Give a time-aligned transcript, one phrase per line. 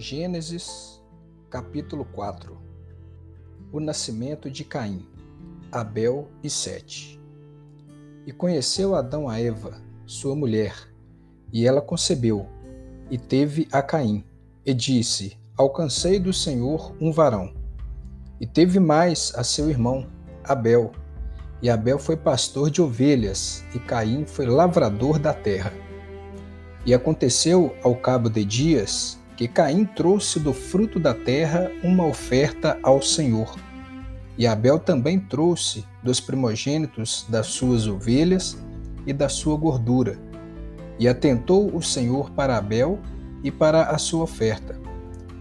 [0.00, 1.02] Gênesis,
[1.50, 2.56] capítulo 4
[3.72, 5.04] O nascimento de Caim,
[5.72, 7.20] Abel e Sete.
[8.24, 10.72] E conheceu Adão a Eva, sua mulher,
[11.52, 12.46] e ela concebeu,
[13.10, 14.24] e teve a Caim,
[14.64, 17.52] e disse: Alcancei do Senhor um varão.
[18.40, 20.06] E teve mais a seu irmão,
[20.44, 20.92] Abel.
[21.60, 25.72] E Abel foi pastor de ovelhas, e Caim foi lavrador da terra.
[26.86, 32.76] E aconteceu, ao cabo de dias, que Caim trouxe do fruto da terra uma oferta
[32.82, 33.54] ao Senhor.
[34.36, 38.58] E Abel também trouxe dos primogênitos das suas ovelhas
[39.06, 40.18] e da sua gordura.
[40.98, 42.98] E atentou o Senhor para Abel
[43.44, 44.76] e para a sua oferta.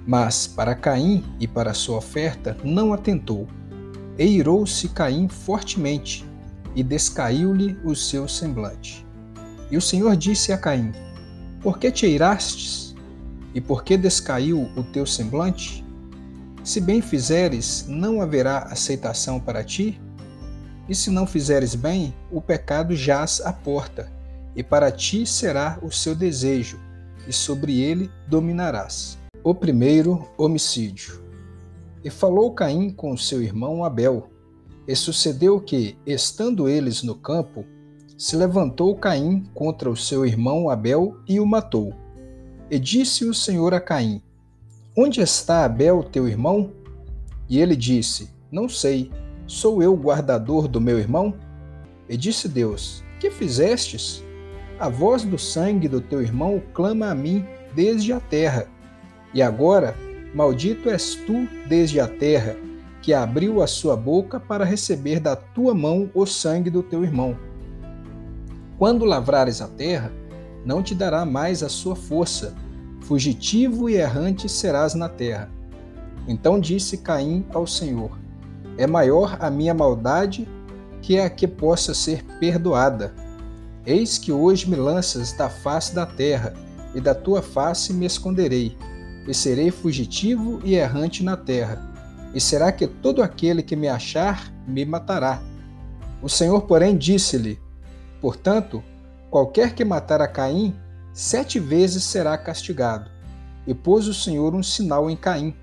[0.05, 3.47] Mas para Caim e para a sua oferta não atentou.
[4.15, 6.23] E irou-se Caim fortemente,
[6.75, 9.03] e descaiu-lhe o seu semblante.
[9.71, 10.91] E o Senhor disse a Caim:
[11.61, 12.86] Por que te irastes?
[13.57, 15.83] E por que descaiu o teu semblante?
[16.63, 19.99] Se bem fizeres, não haverá aceitação para ti?
[20.87, 24.11] E se não fizeres bem, o pecado jaz à porta,
[24.55, 26.79] e para ti será o seu desejo,
[27.27, 29.17] e sobre ele dominarás.
[29.43, 31.19] O primeiro homicídio.
[32.03, 34.29] E falou Caim com seu irmão Abel.
[34.87, 37.65] E sucedeu que, estando eles no campo,
[38.15, 42.05] se levantou Caim contra o seu irmão Abel e o matou.
[42.69, 44.21] E disse o Senhor a Caim:
[44.95, 46.73] Onde está Abel, teu irmão?
[47.49, 49.09] E ele disse: Não sei.
[49.45, 51.33] Sou eu guardador do meu irmão?
[52.09, 54.21] E disse Deus: Que fizestes?
[54.77, 58.67] A voz do sangue do teu irmão clama a mim desde a terra.
[59.33, 59.95] E agora,
[60.35, 62.57] maldito és tu desde a terra,
[63.01, 67.37] que abriu a sua boca para receber da tua mão o sangue do teu irmão.
[68.77, 70.11] Quando lavrares a terra,
[70.67, 72.53] não te dará mais a sua força.
[72.99, 75.49] Fugitivo e errante serás na terra.
[76.27, 78.19] Então disse Caim ao Senhor:
[78.77, 80.45] É maior a minha maldade
[81.01, 83.15] que a que possa ser perdoada.
[83.85, 86.53] Eis que hoje me lanças da face da terra,
[86.93, 88.77] e da tua face me esconderei,
[89.25, 91.81] e serei fugitivo e errante na terra.
[92.33, 95.41] E será que todo aquele que me achar me matará?
[96.21, 97.57] O Senhor, porém, disse-lhe:
[98.19, 98.83] Portanto,
[99.29, 100.73] Qualquer que matar a Caim,
[101.11, 103.11] sete vezes será castigado.
[103.65, 105.53] E pôs o Senhor um sinal em Caim,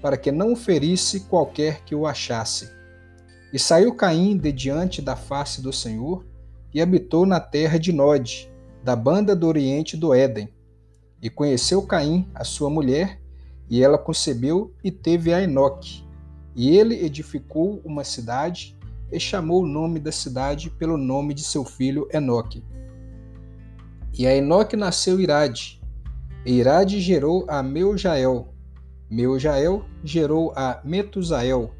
[0.00, 2.70] para que não o ferisse qualquer que o achasse.
[3.52, 6.24] E saiu Caim de diante da face do Senhor,
[6.72, 8.50] e habitou na terra de Nod,
[8.82, 10.48] da banda do oriente do Éden.
[11.20, 13.20] E conheceu Caim, a sua mulher,
[13.68, 16.02] e ela concebeu e teve a Enoque.
[16.56, 18.78] E ele edificou uma cidade,
[19.12, 22.64] e chamou o nome da cidade pelo nome de seu filho Enoque.
[24.16, 25.80] E a Enoque nasceu Irade.
[26.44, 28.52] E Irade gerou a Meujael.
[29.10, 31.72] Meujael gerou a Metusael.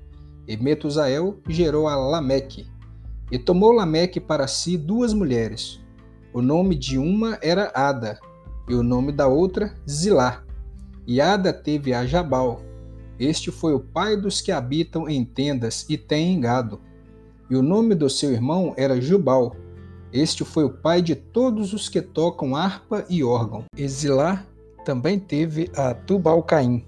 [0.47, 2.67] E Metusael gerou a Lameque.
[3.31, 5.81] E tomou Lameque para si duas mulheres.
[6.33, 8.19] O nome de uma era Ada,
[8.69, 10.45] e o nome da outra Zilá.
[11.07, 12.61] E Ada teve a Jabal.
[13.19, 16.81] Este foi o pai dos que habitam em tendas e têm gado.
[17.51, 19.57] E o nome do seu irmão era Jubal
[20.13, 23.65] este foi o pai de todos os que tocam harpa e órgão.
[23.77, 24.45] Exilá
[24.85, 26.85] também teve a Tubal-Caim,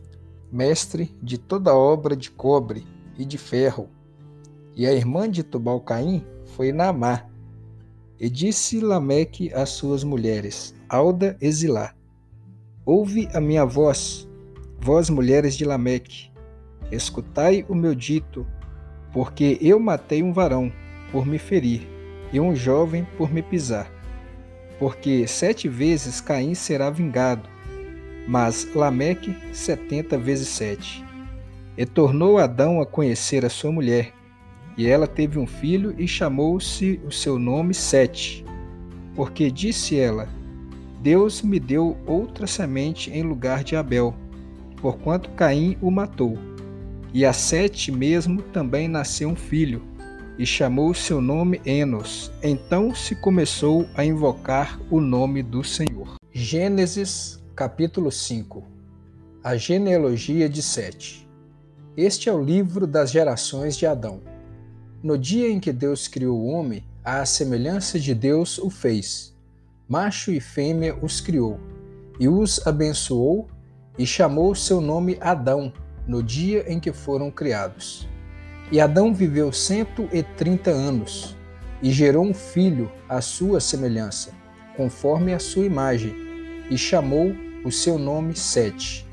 [0.51, 2.85] mestre de toda obra de cobre
[3.17, 3.89] e de ferro.
[4.75, 6.25] E a irmã de Tubal-Caim
[6.57, 7.27] foi Naamá.
[8.19, 11.95] E disse Lameque às suas mulheres, Alda e Zilá,
[12.85, 14.29] Ouve a minha voz,
[14.81, 16.31] vós mulheres de Lameque,
[16.91, 18.45] escutai o meu dito,
[19.13, 20.73] porque eu matei um varão
[21.13, 22.02] por me ferir
[22.33, 23.91] e um jovem por me pisar.
[24.79, 27.49] Porque sete vezes Caim será vingado,
[28.27, 31.05] mas Lameque setenta vezes sete.
[31.77, 34.13] E tornou Adão a conhecer a sua mulher,
[34.77, 38.45] e ela teve um filho e chamou-se o seu nome Sete,
[39.15, 40.29] porque disse ela:
[41.01, 44.15] Deus me deu outra semente em lugar de Abel,
[44.81, 46.39] porquanto Caim o matou.
[47.13, 49.83] E a Sete mesmo também nasceu um filho,
[50.39, 52.33] e chamou seu nome Enos.
[52.43, 56.17] Então se começou a invocar o nome do Senhor.
[56.33, 58.65] Gênesis capítulo 5
[59.45, 61.29] A genealogia de Sete.
[61.97, 64.21] Este é o livro das gerações de Adão.
[65.03, 69.37] No dia em que Deus criou o homem, à semelhança de Deus o fez.
[69.89, 71.61] Macho e fêmea os criou,
[72.19, 73.49] e os abençoou,
[73.99, 75.73] e chamou seu nome Adão,
[76.07, 78.09] no dia em que foram criados.
[78.73, 81.37] E Adão viveu cento e trinta anos,
[81.83, 84.31] e gerou um filho à sua semelhança,
[84.75, 86.15] conforme a sua imagem,
[86.71, 87.35] e chamou
[87.67, 89.07] o seu nome Sete.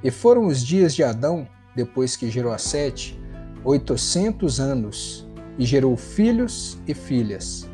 [0.00, 1.44] E foram os dias de Adão,
[1.74, 3.20] depois que gerou a Sete,
[3.64, 5.26] oitocentos anos,
[5.58, 7.68] e gerou filhos e filhas.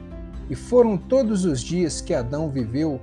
[0.49, 2.99] E foram todos os dias que Adão viveu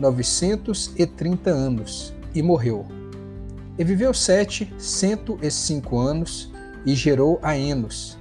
[0.00, 2.86] novecentos e trinta anos, e morreu.
[3.78, 6.50] E viveu Sete cento e cinco anos,
[6.84, 8.18] e gerou a Enos.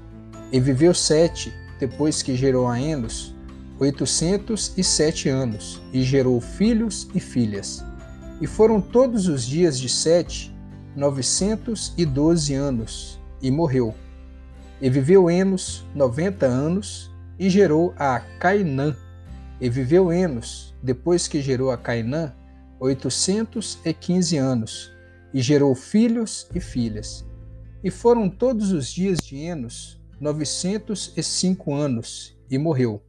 [0.52, 3.36] E viveu Sete, depois que gerou a Enos,
[3.80, 7.84] oitocentos e sete anos, e gerou filhos e filhas.
[8.42, 10.56] E foram todos os dias de Sete
[10.96, 13.94] novecentos e doze anos, e morreu.
[14.82, 18.96] E viveu Enos noventa anos, e gerou a Cainã.
[19.62, 22.34] E viveu Enos, depois que gerou a Cainã,
[22.80, 24.92] oitocentos e quinze anos,
[25.34, 27.27] e gerou filhos e filhas.
[27.84, 33.02] E foram todos os dias de Enos novecentos e cinco anos, e morreu.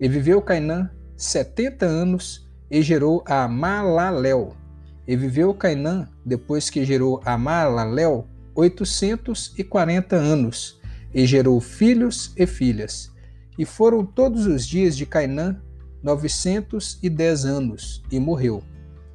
[0.00, 4.54] E viveu Cainã setenta anos, e gerou a Malaléu.
[5.08, 7.36] E viveu Cainã, depois que gerou a
[9.58, 10.80] e quarenta anos,
[11.12, 13.10] e gerou filhos e filhas.
[13.58, 15.60] E foram todos os dias de Cainã
[16.02, 18.62] novecentos e dez anos, e morreu.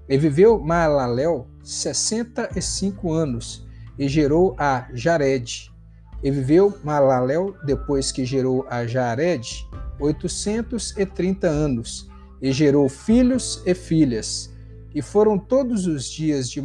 [0.10, 3.66] E viveu Malaléu sessenta e cinco anos,
[4.02, 5.72] e gerou a Jared.
[6.24, 9.64] E viveu Malaléu, depois que gerou a Jared,
[10.00, 12.10] oitocentos e trinta anos,
[12.42, 14.52] e gerou filhos e filhas.
[14.96, 16.60] E foram todos os dias de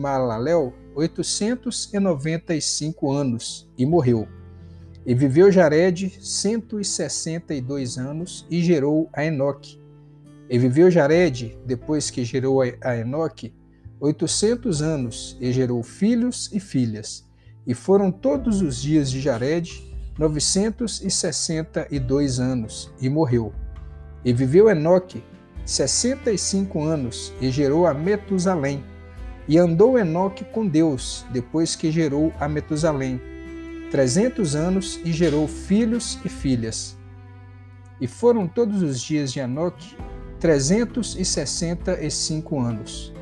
[2.54, 4.26] e cinco anos, e morreu.
[5.04, 9.78] E viveu Jared cento e sessenta e dois anos, e gerou a Enoque.
[10.48, 13.52] E viveu Jared, depois que gerou a Enoque,
[14.00, 17.25] oitocentos anos, e gerou filhos e filhas.
[17.66, 19.84] E foram todos os dias de Jared
[20.18, 23.52] novecentos e sessenta e dois anos, e morreu.
[24.24, 25.22] E viveu Enoque
[25.64, 28.82] sessenta e cinco anos e gerou a Metusalém.
[29.48, 33.20] E andou Enoque com Deus, depois que gerou a Metusalém,
[33.90, 36.96] trezentos anos e gerou filhos e filhas.
[38.00, 39.96] E foram todos os dias de Enoque
[40.40, 43.12] trezentos e sessenta e cinco anos.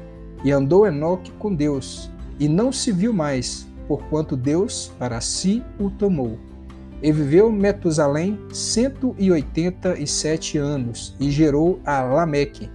[0.44, 5.90] E andou Enoque com Deus, e não se viu mais, porquanto Deus para si o
[5.90, 6.38] tomou.
[7.02, 12.70] E viveu Metusalém cento e oitenta e sete anos, e gerou a Lameque.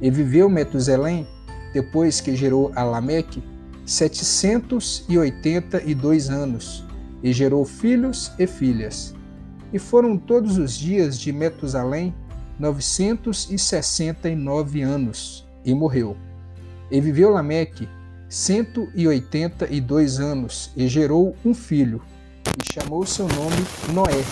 [0.00, 1.26] E viveu Metusalém,
[1.72, 3.42] depois que gerou a Lameque,
[3.86, 6.84] setecentos e oitenta e dois anos,
[7.22, 9.14] e gerou filhos e filhas.
[9.72, 12.14] E foram todos os dias de Metusalém
[12.58, 16.16] novecentos e sessenta e nove anos, e morreu.
[16.90, 17.88] E viveu Lameque
[18.30, 22.00] cento e oitenta e dois anos, e gerou um filho,
[22.56, 23.56] e chamou seu nome
[23.92, 24.24] Noé,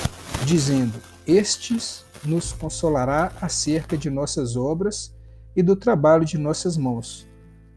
[0.47, 0.95] dizendo:
[1.27, 5.13] Estes nos consolará acerca de nossas obras
[5.57, 7.27] e do trabalho de nossas mãos,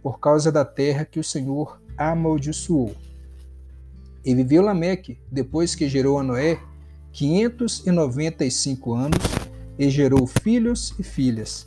[0.04, 2.96] por causa da terra que o Senhor amaldiçoou.
[4.24, 6.60] E viveu Lameque, depois que gerou a Noé,
[7.12, 9.18] quinhentos e noventa e cinco anos,
[9.80, 11.66] e gerou filhos e filhas.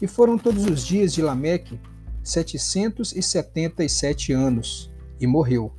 [0.00, 1.78] E foram todos os dias de Lameque
[2.22, 4.90] setecentos e setenta e sete anos,
[5.20, 5.72] e morreu.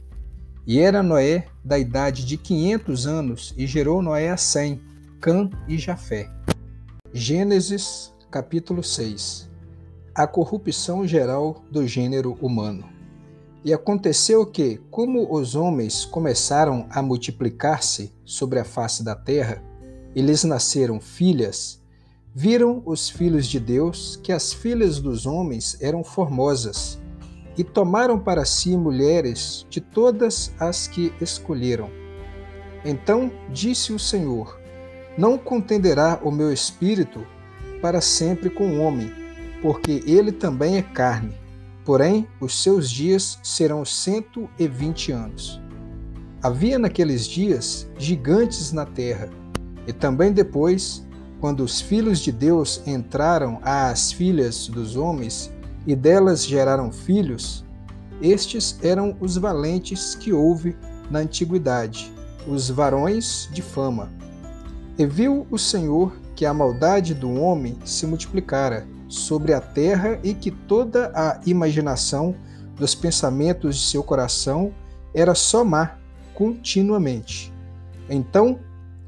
[0.65, 4.81] E era Noé da idade de quinhentos anos, e gerou Noé a Sem,
[5.19, 6.29] Cã e Jafé.
[7.13, 9.49] Gênesis capítulo 6
[10.15, 12.89] A corrupção geral do gênero humano.
[13.63, 19.61] E aconteceu que, como os homens começaram a multiplicar-se sobre a face da terra,
[20.15, 21.80] e lhes nasceram filhas,
[22.33, 26.99] viram os filhos de Deus que as filhas dos homens eram formosas,
[27.57, 31.89] e tomaram para si mulheres de todas as que escolheram.
[32.85, 34.59] Então disse o Senhor:
[35.17, 37.25] Não contenderá o meu espírito
[37.81, 39.11] para sempre com o homem,
[39.61, 41.35] porque ele também é carne.
[41.83, 45.59] Porém, os seus dias serão cento e vinte anos.
[46.41, 49.29] Havia naqueles dias gigantes na terra,
[49.85, 51.05] e também depois,
[51.41, 55.51] quando os filhos de Deus entraram às filhas dos homens,
[55.87, 57.65] e delas geraram filhos,
[58.21, 60.77] estes eram os valentes que houve
[61.09, 62.13] na antiguidade,
[62.47, 64.11] os varões de fama.
[64.95, 70.35] E viu o Senhor que a maldade do homem se multiplicara sobre a terra e
[70.35, 72.35] que toda a imaginação
[72.75, 74.71] dos pensamentos de seu coração
[75.13, 75.97] era só má
[76.35, 77.51] continuamente.
[78.07, 78.59] Então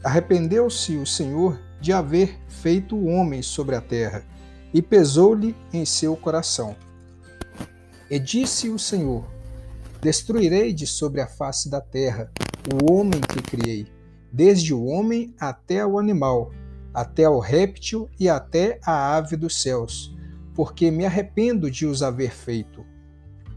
[0.04, 4.24] arrependeu-se o Senhor de haver feito o homem sobre a terra
[4.74, 6.78] e pesou-lhe em seu coração.
[8.10, 9.26] E disse o Senhor:
[10.02, 12.32] Destruirei de sobre a face da terra
[12.74, 13.86] o homem que criei,
[14.32, 16.54] desde o homem até o animal,
[16.94, 20.16] até o réptil e até a ave dos céus,
[20.56, 22.86] porque me arrependo de os haver feito.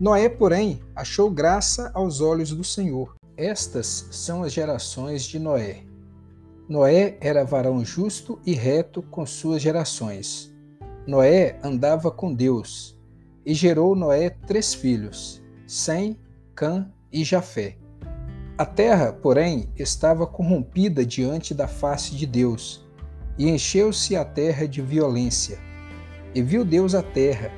[0.00, 3.14] Noé, porém, achou graça aos olhos do Senhor.
[3.36, 5.84] Estas são as gerações de Noé.
[6.68, 10.52] Noé era varão justo e reto com suas gerações.
[11.06, 12.98] Noé andava com Deus
[13.44, 16.18] e gerou Noé três filhos, Sem,
[16.56, 17.76] Cã e Jafé.
[18.58, 22.84] A terra, porém, estava corrompida diante da face de Deus,
[23.38, 25.60] e encheu-se a terra de violência.
[26.34, 27.52] E viu Deus a terra,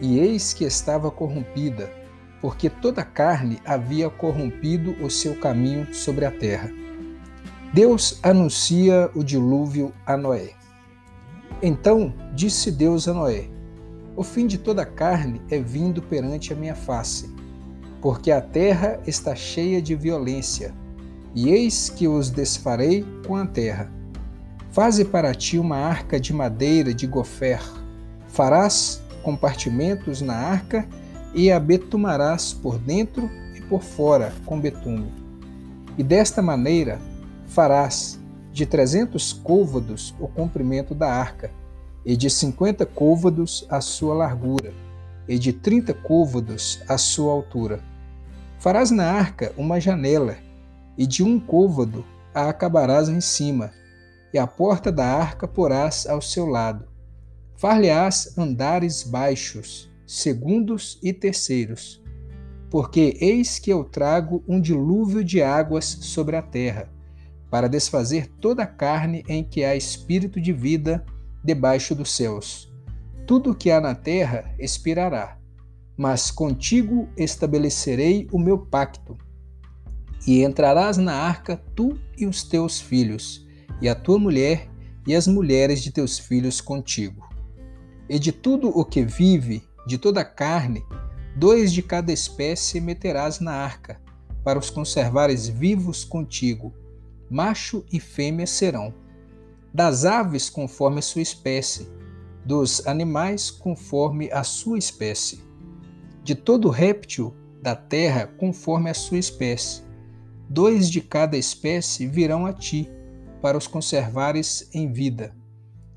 [0.00, 1.88] e eis que estava corrompida,
[2.40, 6.79] porque toda a carne havia corrompido o seu caminho sobre a terra.
[7.72, 10.50] Deus anuncia o dilúvio a Noé.
[11.62, 13.48] Então disse Deus a Noé:
[14.16, 17.40] O fim de toda a carne é vindo perante a minha face
[18.00, 20.74] porque a terra está cheia de violência,
[21.34, 23.90] e eis que os desfarei com a terra.
[24.72, 27.60] Faze para ti uma arca de madeira de gofer.
[28.28, 30.88] Farás compartimentos na arca
[31.34, 35.12] e a betumarás por dentro e por fora com betume.
[35.98, 36.98] E desta maneira
[37.50, 38.18] farás
[38.52, 41.50] de trezentos côvados o comprimento da arca,
[42.04, 44.72] e de cinquenta côvados a sua largura,
[45.28, 47.80] e de trinta côvados a sua altura
[48.60, 50.36] Farás na arca uma janela,
[50.98, 52.04] e de um côvado
[52.34, 53.72] a acabarás em cima,
[54.34, 56.86] e a porta da arca porás ao seu lado.
[57.56, 62.02] Far-lhe-ás andares baixos, segundos e terceiros.
[62.68, 66.86] Porque eis que eu trago um dilúvio de águas sobre a terra,
[67.50, 71.04] para desfazer toda a carne em que há espírito de vida
[71.42, 72.72] debaixo dos céus.
[73.26, 75.40] Tudo o que há na terra expirará
[76.00, 79.18] mas contigo estabelecerei o meu pacto.
[80.26, 83.46] E entrarás na arca tu e os teus filhos,
[83.82, 84.66] e a tua mulher
[85.06, 87.28] e as mulheres de teus filhos contigo.
[88.08, 90.82] E de tudo o que vive, de toda a carne,
[91.36, 94.00] dois de cada espécie meterás na arca,
[94.42, 96.72] para os conservares vivos contigo.
[97.30, 98.92] Macho e fêmea serão.
[99.72, 101.88] Das aves conforme a sua espécie,
[102.44, 105.50] dos animais conforme a sua espécie
[106.22, 109.82] de todo réptil da terra conforme a sua espécie.
[110.48, 112.90] Dois de cada espécie virão a ti,
[113.40, 115.34] para os conservares em vida.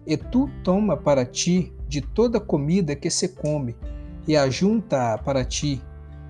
[0.07, 3.75] E tu toma para ti de toda comida que se come,
[4.27, 5.81] e ajunta-a para ti,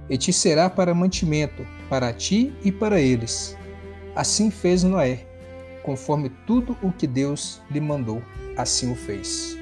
[0.09, 3.55] e te será para mantimento, para ti e para eles.
[4.15, 5.25] Assim fez Noé,
[5.81, 8.21] conforme tudo o que Deus lhe mandou,
[8.55, 9.57] assim o fez.